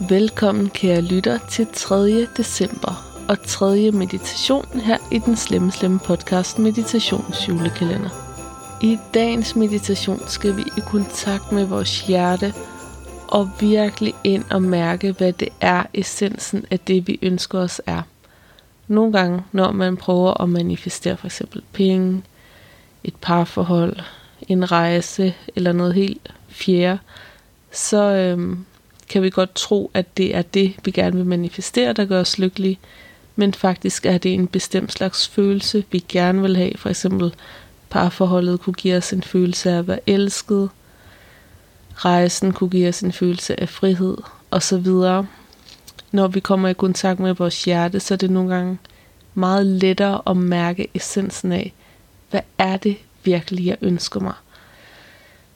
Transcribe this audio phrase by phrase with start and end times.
[0.00, 2.26] Velkommen kære lytter til 3.
[2.36, 8.10] december og tredje meditation her i den slemme slemme podcast Meditationsjulekalender.
[8.82, 12.54] I dagens meditation skal vi i kontakt med vores hjerte
[13.28, 18.02] og virkelig ind og mærke, hvad det er essensen af det, vi ønsker os er.
[18.88, 22.22] Nogle gange, når man prøver at manifestere for eksempel penge,
[23.04, 23.96] et parforhold,
[24.48, 26.98] en rejse eller noget helt fjerde,
[27.70, 28.66] så øhm,
[29.08, 32.38] kan vi godt tro, at det er det, vi gerne vil manifestere, der gør os
[32.38, 32.78] lykkelige.
[33.36, 36.72] Men faktisk er det en bestemt slags følelse, vi gerne vil have.
[36.76, 37.34] For eksempel
[37.90, 40.70] parforholdet kunne give os en følelse af at være elsket.
[41.94, 44.16] Rejsen kunne give os en følelse af frihed
[44.50, 44.86] osv.
[46.12, 48.78] Når vi kommer i kontakt med vores hjerte, så er det nogle gange
[49.34, 51.72] meget lettere at mærke essensen af,
[52.30, 54.34] hvad er det virkelig, jeg ønsker mig.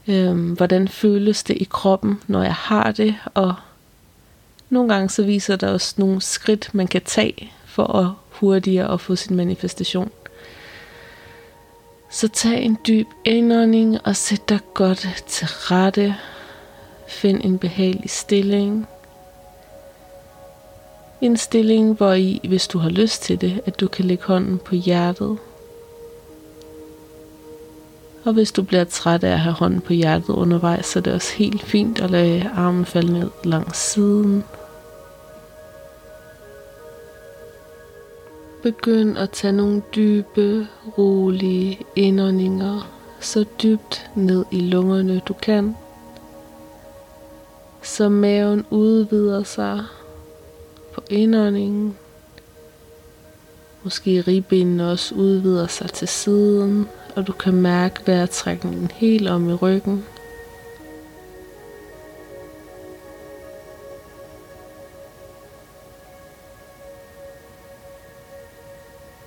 [0.09, 3.54] Øhm, hvordan føles det i kroppen, når jeg har det, og
[4.70, 9.00] nogle gange så viser der også nogle skridt, man kan tage for at hurtigere at
[9.00, 10.10] få sin manifestation.
[12.10, 16.16] Så tag en dyb indånding og sæt dig godt til rette.
[17.08, 18.86] Find en behagelig stilling.
[21.20, 24.58] En stilling, hvor i, hvis du har lyst til det, at du kan lægge hånden
[24.58, 25.38] på hjertet
[28.24, 31.12] og hvis du bliver træt af at have hånden på hjertet undervejs, så er det
[31.12, 34.44] også helt fint at lade armen falde ned langs siden.
[38.62, 40.66] Begynd at tage nogle dybe,
[40.98, 45.76] rolige indåndinger så dybt ned i lungerne du kan.
[47.82, 49.84] Så maven udvider sig
[50.94, 51.96] på indåndingen.
[53.82, 59.55] Måske ribbenene også udvider sig til siden og du kan mærke vejrtrækningen helt om i
[59.55, 60.05] ryggen.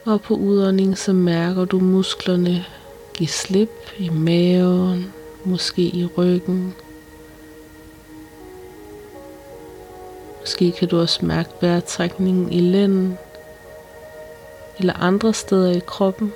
[0.05, 2.65] Og på udånding så mærker du musklerne
[3.13, 5.13] give slip i maven,
[5.45, 6.73] måske i ryggen.
[10.39, 13.17] Måske kan du også mærke vejrtrækningen i lænden
[14.79, 16.33] eller andre steder i kroppen.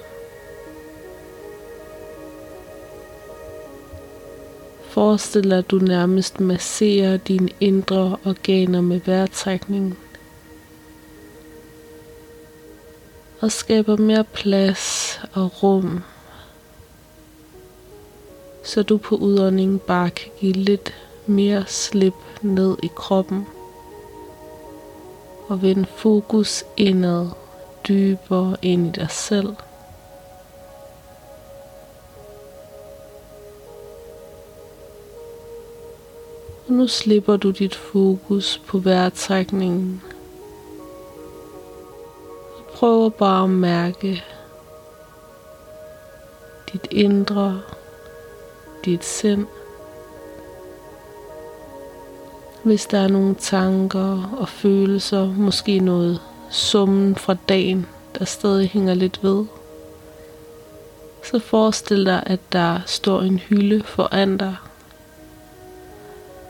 [4.97, 9.97] Forestil dig, at du nærmest masserer dine indre organer med vejrtrækningen.
[13.41, 16.03] Og skaber mere plads og rum.
[18.63, 20.93] Så du på udåndingen bare kan give lidt
[21.25, 23.45] mere slip ned i kroppen.
[25.47, 27.27] Og vend fokus indad,
[27.87, 29.55] dybere ind i dig selv.
[36.67, 40.01] Og nu slipper du dit fokus på vejrtrækningen.
[42.57, 44.23] Og prøver bare at mærke
[46.73, 47.61] dit indre,
[48.85, 49.45] dit sind.
[52.63, 57.87] Hvis der er nogle tanker og følelser, måske noget summen fra dagen,
[58.19, 59.45] der stadig hænger lidt ved,
[61.23, 64.55] så forestil dig, at der står en hylde foran dig,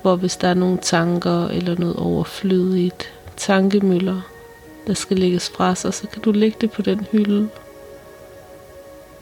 [0.07, 4.21] hvor hvis der er nogle tanker eller noget overflødigt tankemøller,
[4.87, 7.49] der skal lægges fra sig, så kan du lægge det på den hylde.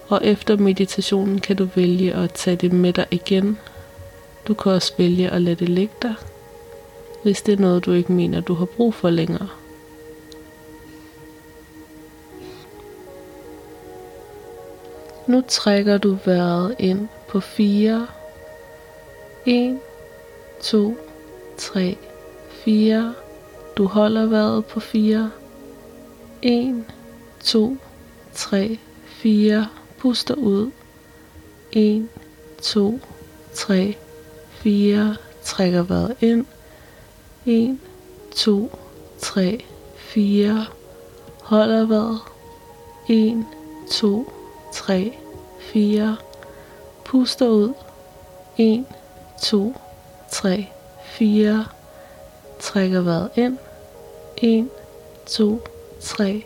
[0.07, 3.59] Og efter meditationen kan du vælge at tage det med dig igen.
[4.47, 6.13] Du kan også vælge at lade det ligge der,
[7.24, 9.50] hvis det er noget, du ikke mener, du har brug for længere.
[15.28, 18.07] Nu trækker du vejret ind på 4.
[19.45, 19.79] 1,
[20.66, 20.98] 2,
[21.58, 21.98] 3,
[22.50, 23.14] 4.
[23.78, 25.31] Du holder vejret på 4.
[26.42, 26.86] 1,
[27.40, 27.78] 2,
[28.34, 29.68] 3, 4.
[29.98, 30.72] Puster ud.
[31.72, 32.08] 1,
[32.62, 33.00] 2,
[33.54, 33.98] 3,
[34.50, 35.16] 4.
[35.44, 36.46] Trækker vejret ind.
[37.46, 37.80] 1,
[38.36, 38.72] 2,
[39.19, 40.66] 3, 4.
[41.42, 42.19] Holder vejret.
[43.10, 43.45] 1,
[43.92, 44.31] 2,
[44.74, 45.18] 3,
[45.60, 46.16] 4.
[47.06, 47.74] Puster ud.
[48.57, 48.86] 1,
[49.44, 49.85] 2, 3,
[50.36, 50.68] 3,
[51.04, 51.66] 4.
[52.60, 53.58] Trækker vejret ind.
[54.38, 54.70] 1,
[55.26, 55.62] 2,
[56.00, 56.46] 3,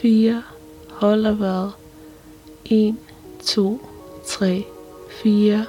[0.00, 0.42] 4.
[0.90, 1.72] Holder vejret.
[2.64, 2.96] 1,
[3.44, 3.80] 2,
[4.26, 4.64] 3,
[5.22, 5.64] 4.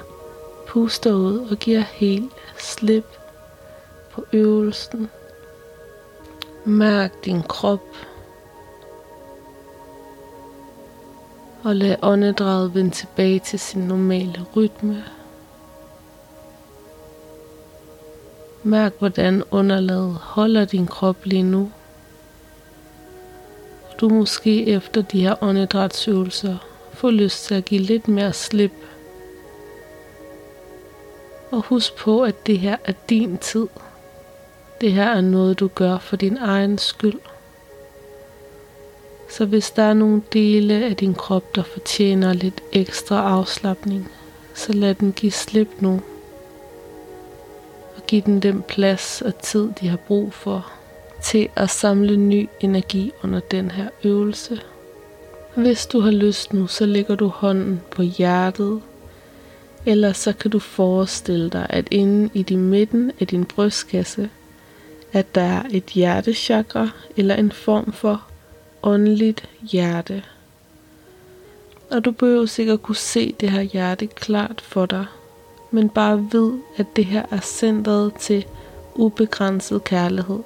[0.68, 3.06] Puster ud og giver helt slip
[4.12, 5.10] på øvelsen.
[6.64, 7.82] Mærk din krop.
[11.64, 15.04] Og lad åndedraget vende tilbage til sin normale rytme.
[18.62, 21.72] Mærk, hvordan underlaget holder din krop lige nu.
[24.00, 26.56] Du måske efter de her åndedrætsøvelser
[26.92, 28.72] får lyst til at give lidt mere slip.
[31.50, 33.66] Og husk på, at det her er din tid.
[34.80, 37.18] Det her er noget, du gør for din egen skyld.
[39.30, 44.08] Så hvis der er nogle dele af din krop, der fortjener lidt ekstra afslappning,
[44.54, 46.00] så lad den give slip nu
[48.10, 50.72] give den den plads og tid, de har brug for,
[51.22, 54.60] til at samle ny energi under den her øvelse.
[55.54, 58.82] Hvis du har lyst nu, så lægger du hånden på hjertet,
[59.86, 64.30] eller så kan du forestille dig, at inde i din midten af din brystkasse,
[65.12, 68.22] at der er et hjertechakra eller en form for
[68.82, 70.22] åndeligt hjerte.
[71.90, 75.06] Og du behøver sikkert kunne se det her hjerte klart for dig,
[75.70, 78.46] men bare ved, at det her er centret til
[78.94, 80.38] ubegrænset kærlighed.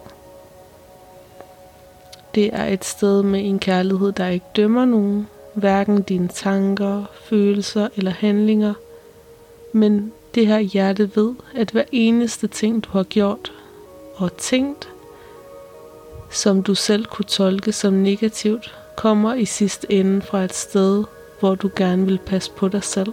[2.34, 7.88] Det er et sted med en kærlighed, der ikke dømmer nogen, hverken dine tanker, følelser
[7.96, 8.74] eller handlinger,
[9.72, 13.52] men det her hjerte ved, at hver eneste ting, du har gjort
[14.16, 14.88] og tænkt,
[16.30, 21.04] som du selv kunne tolke som negativt, kommer i sidste ende fra et sted,
[21.40, 23.12] hvor du gerne vil passe på dig selv.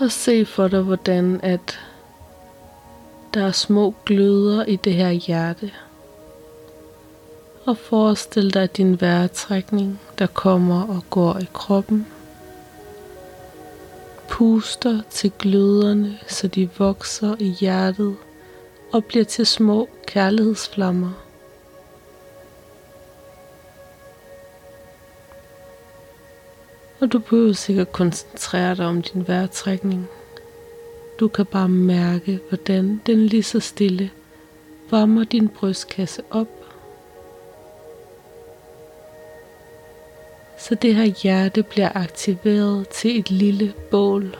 [0.00, 1.80] Og se for dig, hvordan at
[3.34, 5.70] der er små gløder i det her hjerte.
[7.64, 12.06] Og forestil dig din vejrtrækning, der kommer og går i kroppen.
[14.28, 18.16] Puster til gløderne, så de vokser i hjertet
[18.92, 21.23] og bliver til små kærlighedsflammer.
[27.04, 30.06] Og du behøver sikkert koncentrere dig om din vejrtrækning.
[31.20, 34.10] Du kan bare mærke, hvordan den lige så stille
[34.90, 36.48] varmer din brystkasse op.
[40.58, 44.36] Så det her hjerte bliver aktiveret til et lille bål.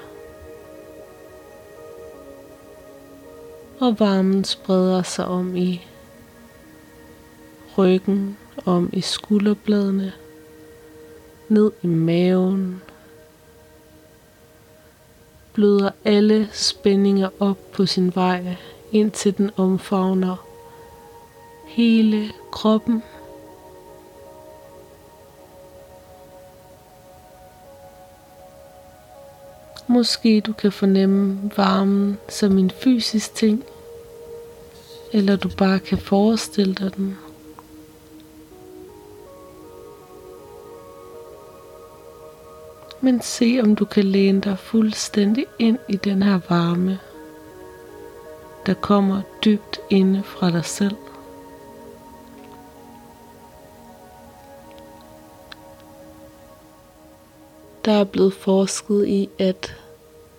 [3.81, 5.87] og varmen spreder sig om i
[7.79, 10.13] ryggen, om i skulderbladene,
[11.49, 12.83] ned i maven,
[15.53, 18.57] bløder alle spændinger op på sin vej,
[18.93, 20.47] indtil den omfavner
[21.67, 23.03] hele kroppen.
[29.87, 33.65] Måske du kan fornemme varmen som en fysisk ting,
[35.13, 37.19] eller du bare kan forestille dig den.
[43.05, 46.99] Men se om du kan læne dig fuldstændig ind i den her varme,
[48.67, 50.97] der kommer dybt inde fra dig selv.
[57.85, 59.77] Der er blevet forsket i, at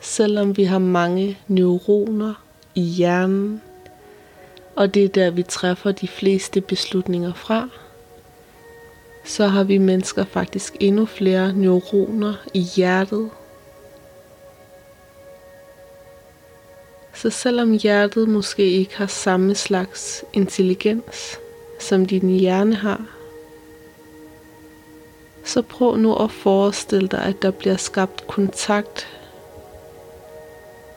[0.01, 2.33] selvom vi har mange neuroner
[2.75, 3.61] i hjernen,
[4.75, 7.69] og det er der, vi træffer de fleste beslutninger fra,
[9.25, 13.29] så har vi mennesker faktisk endnu flere neuroner i hjertet.
[17.13, 21.39] Så selvom hjertet måske ikke har samme slags intelligens,
[21.79, 23.05] som din hjerne har,
[25.43, 29.07] så prøv nu at forestille dig, at der bliver skabt kontakt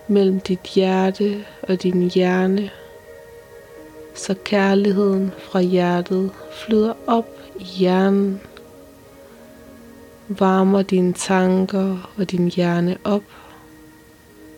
[0.09, 2.71] mellem dit hjerte og din hjerne,
[4.19, 7.29] så kærligheden fra hjertet flyder op
[7.61, 8.41] i hjernen,
[10.29, 13.23] varmer dine tanker og din hjerne op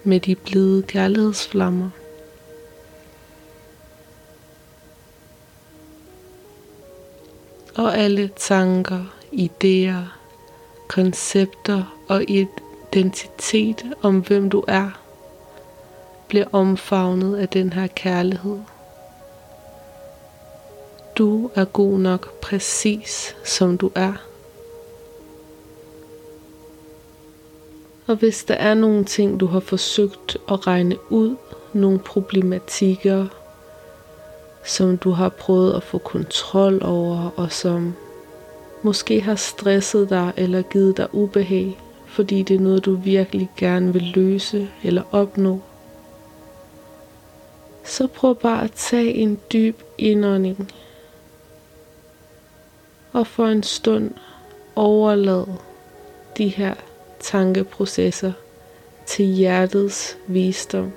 [0.05, 1.91] med de blide kærlighedsflammer.
[7.77, 10.21] Og alle tanker, idéer,
[10.89, 14.91] koncepter og identitet om hvem du er,
[16.29, 18.59] bliver omfavnet af den her kærlighed.
[21.19, 24.13] Du er god nok præcis som du er.
[28.07, 31.37] Og hvis der er nogle ting, du har forsøgt at regne ud,
[31.73, 33.27] nogle problematikker,
[34.65, 37.95] som du har prøvet at få kontrol over, og som
[38.83, 43.93] måske har stresset dig eller givet dig ubehag, fordi det er noget, du virkelig gerne
[43.93, 45.61] vil løse eller opnå,
[47.85, 50.73] så prøv bare at tage en dyb indånding
[53.13, 54.11] og for en stund
[54.77, 55.47] overlad
[56.39, 56.75] de her
[57.21, 58.33] tankeprocesser
[59.07, 60.93] til hjertets visdom.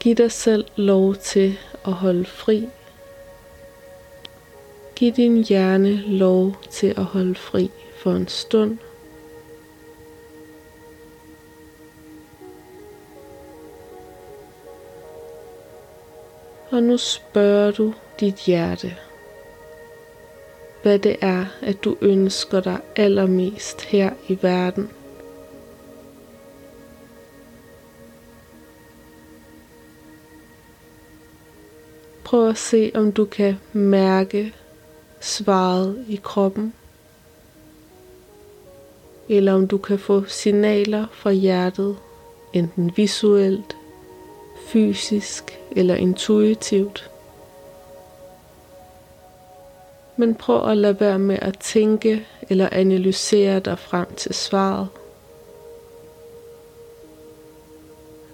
[0.00, 2.68] Giv dig selv lov til at holde fri.
[4.96, 8.78] Giv din hjerne lov til at holde fri for en stund
[16.74, 18.96] Og nu spørger du dit hjerte,
[20.82, 24.90] hvad det er, at du ønsker dig allermest her i verden.
[32.24, 34.54] Prøv at se, om du kan mærke
[35.20, 36.74] svaret i kroppen.
[39.28, 41.96] Eller om du kan få signaler fra hjertet,
[42.52, 43.76] enten visuelt,
[44.66, 47.10] fysisk eller intuitivt.
[50.16, 54.88] Men prøv at lade være med at tænke eller analysere dig frem til svaret.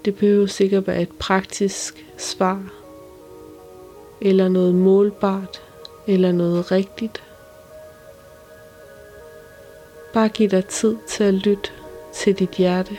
[0.05, 2.73] Det behøver sikkert være et praktisk svar,
[4.21, 5.61] eller noget målbart,
[6.07, 7.23] eller noget rigtigt.
[10.13, 11.69] Bare giv dig tid til at lytte
[12.13, 12.97] til dit hjerte.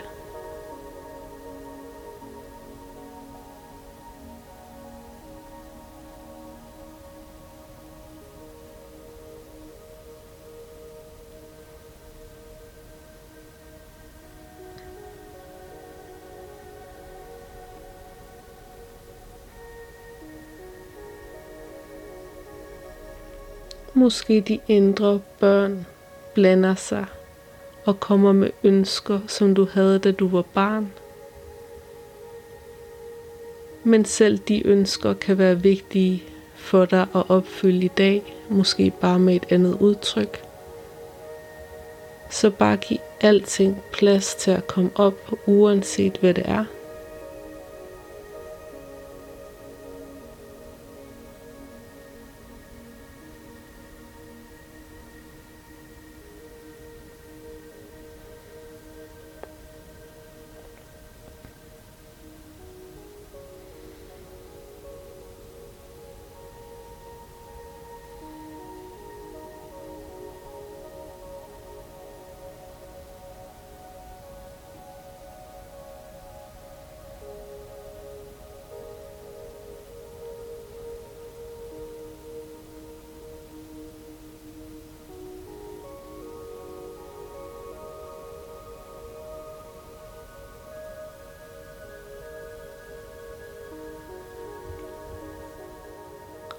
[24.02, 25.86] Måske de indre børn
[26.34, 27.04] blander sig
[27.84, 30.92] og kommer med ønsker, som du havde, da du var barn.
[33.84, 36.22] Men selv de ønsker kan være vigtige
[36.54, 40.44] for dig at opfylde i dag, måske bare med et andet udtryk.
[42.30, 46.64] Så bare giv alting plads til at komme op, uanset hvad det er.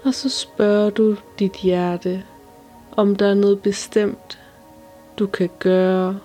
[0.04, 2.24] Og så spørger du dit hjerte,
[2.96, 4.38] om der er noget bestemt,
[5.18, 6.18] du kan gøre,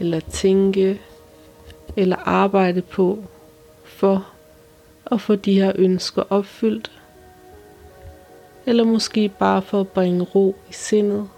[0.00, 1.00] eller tænke,
[1.96, 3.24] eller arbejde på,
[3.84, 4.26] for
[5.06, 6.92] at få de her ønsker opfyldt.
[8.66, 11.28] Eller måske bare for at bringe ro i sindet.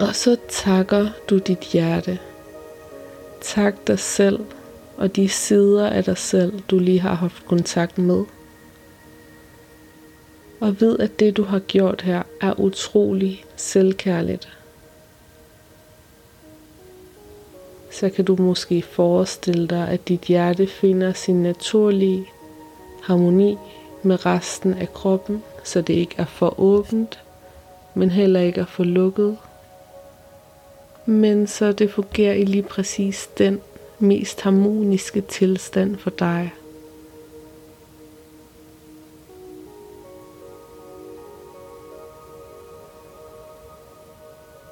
[0.00, 2.18] Og så takker du dit hjerte.
[3.40, 4.40] Tak dig selv
[4.96, 8.24] og de sider af dig selv, du lige har haft kontakt med.
[10.60, 14.48] Og ved, at det du har gjort her er utrolig selvkærligt.
[17.90, 22.26] Så kan du måske forestille dig, at dit hjerte finder sin naturlige
[23.02, 23.56] harmoni
[24.02, 27.20] med resten af kroppen, så det ikke er for åbent,
[27.94, 29.36] men heller ikke er for lukket
[31.06, 33.60] men så det fungerer i lige præcis den
[33.98, 36.52] mest harmoniske tilstand for dig.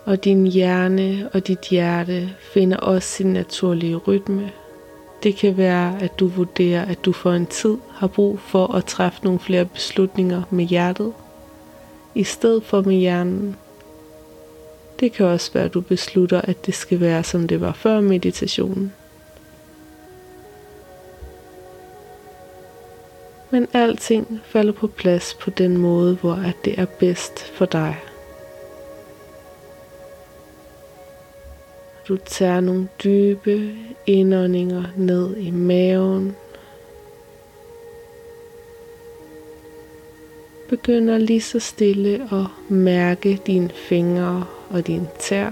[0.04, 4.52] Og din hjerne og dit hjerte finder også sin naturlige rytme.
[5.22, 8.84] Det kan være, at du vurderer, at du for en tid har brug for at
[8.84, 11.12] træffe nogle flere beslutninger med hjertet,
[12.14, 13.56] i stedet for med hjernen.
[15.00, 18.00] Det kan også være, at du beslutter, at det skal være, som det var før
[18.00, 18.92] meditationen.
[23.50, 27.96] Men alting falder på plads på den måde, hvor at det er bedst for dig.
[32.08, 33.74] Du tager nogle dybe
[34.06, 36.36] indåndinger ned i maven.
[40.70, 45.50] begynder lige så stille at mærke dine fingre og dine tær.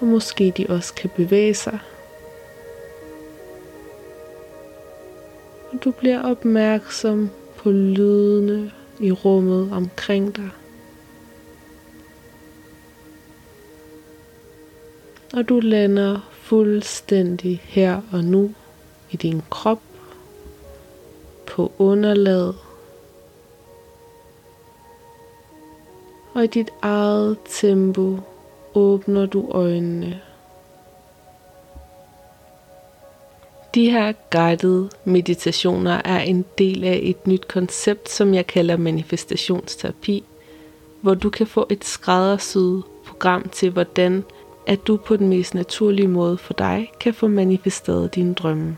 [0.00, 1.78] Og måske de også kan bevæge sig.
[5.72, 10.50] Og du bliver opmærksom på lydene i rummet omkring dig.
[15.32, 18.54] Og du lander fuldstændig her og nu
[19.10, 19.80] i din krop,
[21.46, 22.54] på underlaget
[26.34, 28.18] og i dit eget tempo
[28.74, 30.20] åbner du øjnene.
[33.74, 40.24] De her guidede meditationer er en del af et nyt koncept, som jeg kalder manifestationsterapi,
[41.00, 44.24] hvor du kan få et skræddersyet program til, hvordan
[44.66, 48.76] at du på den mest naturlige måde for dig kan få manifesteret dine drømme.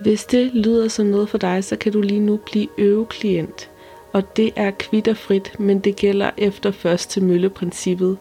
[0.00, 3.70] Hvis det lyder som noget for dig, så kan du lige nu blive øveklient.
[4.12, 8.18] Og det er kvitterfrit, men det gælder efter først til mølleprincippet,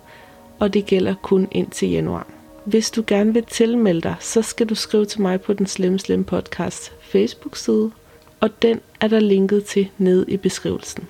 [0.60, 2.28] og det gælder kun indtil januar.
[2.66, 6.00] Hvis du gerne vil tilmelde dig, så skal du skrive til mig på den Slim
[6.00, 7.92] Slim Podcast Facebook-side,
[8.40, 11.08] og den er der linket til nede i beskrivelsen.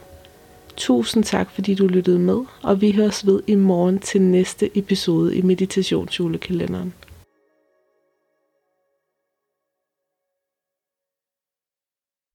[0.77, 5.35] Tusind tak, fordi du lyttede med, og vi høres ved i morgen til næste episode
[5.35, 6.93] i Meditationsjulekalenderen.